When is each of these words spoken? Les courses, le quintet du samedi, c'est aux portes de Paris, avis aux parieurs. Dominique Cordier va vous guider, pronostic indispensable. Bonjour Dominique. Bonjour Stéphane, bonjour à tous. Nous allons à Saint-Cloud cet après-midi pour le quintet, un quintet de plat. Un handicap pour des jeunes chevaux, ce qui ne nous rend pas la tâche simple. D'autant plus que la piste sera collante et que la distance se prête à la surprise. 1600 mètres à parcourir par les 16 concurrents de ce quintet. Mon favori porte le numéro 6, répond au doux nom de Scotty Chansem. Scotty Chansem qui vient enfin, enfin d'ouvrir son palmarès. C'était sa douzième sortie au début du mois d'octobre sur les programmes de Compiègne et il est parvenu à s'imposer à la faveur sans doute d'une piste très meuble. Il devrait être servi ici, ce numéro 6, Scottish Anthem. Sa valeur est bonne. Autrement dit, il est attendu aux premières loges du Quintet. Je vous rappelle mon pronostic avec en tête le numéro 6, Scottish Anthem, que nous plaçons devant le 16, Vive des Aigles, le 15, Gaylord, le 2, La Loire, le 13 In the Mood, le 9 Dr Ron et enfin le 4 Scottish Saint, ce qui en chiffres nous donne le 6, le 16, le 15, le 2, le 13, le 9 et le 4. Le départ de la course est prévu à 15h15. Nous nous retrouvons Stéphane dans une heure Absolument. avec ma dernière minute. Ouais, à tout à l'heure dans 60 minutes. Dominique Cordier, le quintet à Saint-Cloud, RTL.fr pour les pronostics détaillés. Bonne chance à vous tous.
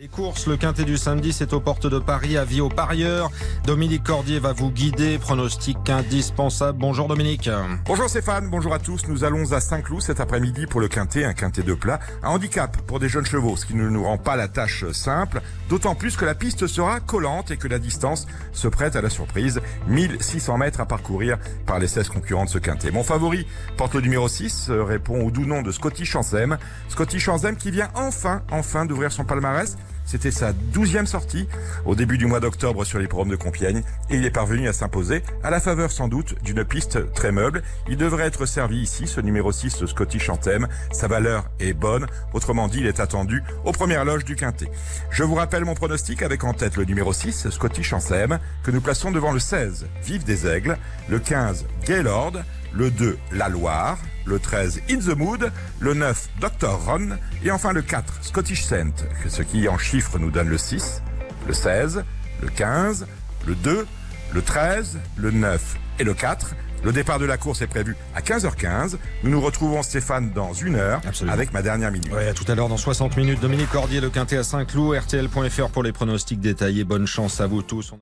Les 0.00 0.06
courses, 0.06 0.46
le 0.46 0.56
quintet 0.56 0.84
du 0.84 0.96
samedi, 0.96 1.32
c'est 1.32 1.52
aux 1.52 1.58
portes 1.58 1.88
de 1.88 1.98
Paris, 1.98 2.36
avis 2.36 2.60
aux 2.60 2.68
parieurs. 2.68 3.32
Dominique 3.66 4.04
Cordier 4.04 4.38
va 4.38 4.52
vous 4.52 4.70
guider, 4.70 5.18
pronostic 5.18 5.76
indispensable. 5.90 6.78
Bonjour 6.78 7.08
Dominique. 7.08 7.50
Bonjour 7.84 8.08
Stéphane, 8.08 8.48
bonjour 8.48 8.72
à 8.72 8.78
tous. 8.78 9.08
Nous 9.08 9.24
allons 9.24 9.50
à 9.52 9.60
Saint-Cloud 9.60 10.00
cet 10.00 10.20
après-midi 10.20 10.66
pour 10.66 10.80
le 10.80 10.86
quintet, 10.86 11.24
un 11.24 11.32
quintet 11.32 11.64
de 11.64 11.74
plat. 11.74 11.98
Un 12.22 12.28
handicap 12.28 12.76
pour 12.86 13.00
des 13.00 13.08
jeunes 13.08 13.26
chevaux, 13.26 13.56
ce 13.56 13.66
qui 13.66 13.74
ne 13.74 13.88
nous 13.88 14.04
rend 14.04 14.18
pas 14.18 14.36
la 14.36 14.46
tâche 14.46 14.88
simple. 14.92 15.42
D'autant 15.68 15.96
plus 15.96 16.16
que 16.16 16.24
la 16.24 16.36
piste 16.36 16.68
sera 16.68 17.00
collante 17.00 17.50
et 17.50 17.56
que 17.56 17.66
la 17.66 17.80
distance 17.80 18.28
se 18.52 18.68
prête 18.68 18.94
à 18.94 19.02
la 19.02 19.10
surprise. 19.10 19.60
1600 19.88 20.58
mètres 20.58 20.80
à 20.80 20.86
parcourir 20.86 21.38
par 21.66 21.80
les 21.80 21.88
16 21.88 22.08
concurrents 22.08 22.44
de 22.44 22.50
ce 22.50 22.58
quintet. 22.58 22.92
Mon 22.92 23.02
favori 23.02 23.48
porte 23.76 23.96
le 23.96 24.02
numéro 24.02 24.28
6, 24.28 24.70
répond 24.70 25.26
au 25.26 25.32
doux 25.32 25.44
nom 25.44 25.62
de 25.62 25.72
Scotty 25.72 26.04
Chansem. 26.04 26.56
Scotty 26.88 27.18
Chansem 27.18 27.56
qui 27.56 27.72
vient 27.72 27.88
enfin, 27.96 28.42
enfin 28.52 28.86
d'ouvrir 28.86 29.10
son 29.10 29.24
palmarès. 29.24 29.76
C'était 30.08 30.30
sa 30.30 30.54
douzième 30.54 31.06
sortie 31.06 31.46
au 31.84 31.94
début 31.94 32.16
du 32.16 32.24
mois 32.24 32.40
d'octobre 32.40 32.86
sur 32.86 32.98
les 32.98 33.06
programmes 33.06 33.28
de 33.28 33.36
Compiègne 33.36 33.82
et 34.08 34.16
il 34.16 34.24
est 34.24 34.30
parvenu 34.30 34.66
à 34.66 34.72
s'imposer 34.72 35.22
à 35.42 35.50
la 35.50 35.60
faveur 35.60 35.90
sans 35.90 36.08
doute 36.08 36.34
d'une 36.42 36.64
piste 36.64 37.12
très 37.12 37.30
meuble. 37.30 37.62
Il 37.90 37.98
devrait 37.98 38.24
être 38.24 38.46
servi 38.46 38.78
ici, 38.78 39.06
ce 39.06 39.20
numéro 39.20 39.52
6, 39.52 39.84
Scottish 39.84 40.30
Anthem. 40.30 40.66
Sa 40.92 41.08
valeur 41.08 41.50
est 41.60 41.74
bonne. 41.74 42.06
Autrement 42.32 42.68
dit, 42.68 42.78
il 42.78 42.86
est 42.86 43.00
attendu 43.00 43.42
aux 43.66 43.72
premières 43.72 44.06
loges 44.06 44.24
du 44.24 44.34
Quintet. 44.34 44.70
Je 45.10 45.24
vous 45.24 45.34
rappelle 45.34 45.66
mon 45.66 45.74
pronostic 45.74 46.22
avec 46.22 46.42
en 46.42 46.54
tête 46.54 46.78
le 46.78 46.86
numéro 46.86 47.12
6, 47.12 47.50
Scottish 47.50 47.92
Anthem, 47.92 48.38
que 48.62 48.70
nous 48.70 48.80
plaçons 48.80 49.10
devant 49.10 49.32
le 49.32 49.40
16, 49.40 49.88
Vive 50.04 50.24
des 50.24 50.46
Aigles, 50.46 50.78
le 51.10 51.18
15, 51.18 51.66
Gaylord, 51.84 52.32
le 52.72 52.90
2, 52.90 53.18
La 53.32 53.48
Loire, 53.48 53.98
le 54.24 54.38
13 54.38 54.82
In 54.90 54.98
the 54.98 55.16
Mood, 55.16 55.50
le 55.80 55.94
9 55.94 56.28
Dr 56.40 56.78
Ron 56.86 57.10
et 57.44 57.50
enfin 57.50 57.72
le 57.72 57.82
4 57.82 58.18
Scottish 58.22 58.64
Saint, 58.64 58.90
ce 59.28 59.42
qui 59.42 59.68
en 59.68 59.78
chiffres 59.78 60.18
nous 60.18 60.30
donne 60.30 60.48
le 60.48 60.58
6, 60.58 61.02
le 61.46 61.52
16, 61.54 62.04
le 62.42 62.48
15, 62.48 63.06
le 63.46 63.54
2, 63.54 63.86
le 64.34 64.42
13, 64.42 64.98
le 65.16 65.30
9 65.30 65.76
et 65.98 66.04
le 66.04 66.14
4. 66.14 66.54
Le 66.84 66.92
départ 66.92 67.18
de 67.18 67.24
la 67.24 67.36
course 67.36 67.60
est 67.60 67.66
prévu 67.66 67.96
à 68.14 68.20
15h15. 68.20 68.98
Nous 69.24 69.30
nous 69.30 69.40
retrouvons 69.40 69.82
Stéphane 69.82 70.30
dans 70.32 70.52
une 70.52 70.76
heure 70.76 71.00
Absolument. 71.04 71.34
avec 71.34 71.52
ma 71.52 71.60
dernière 71.60 71.90
minute. 71.90 72.12
Ouais, 72.12 72.28
à 72.28 72.34
tout 72.34 72.44
à 72.46 72.54
l'heure 72.54 72.68
dans 72.68 72.76
60 72.76 73.16
minutes. 73.16 73.40
Dominique 73.40 73.70
Cordier, 73.70 74.00
le 74.00 74.10
quintet 74.10 74.36
à 74.36 74.44
Saint-Cloud, 74.44 74.96
RTL.fr 74.96 75.70
pour 75.70 75.82
les 75.82 75.90
pronostics 75.90 76.38
détaillés. 76.38 76.84
Bonne 76.84 77.06
chance 77.08 77.40
à 77.40 77.48
vous 77.48 77.62
tous. 77.62 77.94